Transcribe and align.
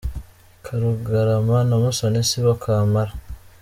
Karugarama 0.65 1.57
na 1.67 1.75
Musoni 1.81 2.21
si 2.29 2.39
bo 2.43 2.53
kamara. 2.61 3.13